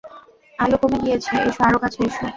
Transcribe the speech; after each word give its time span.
–আলো 0.59 0.75
কমে 0.81 0.97
গিয়েছে, 1.03 1.31
এস 1.41 1.57
আরও 1.65 1.77
কাছে 1.83 1.99
এস। 2.03 2.15